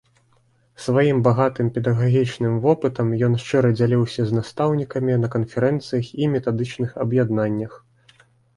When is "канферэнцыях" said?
5.39-6.05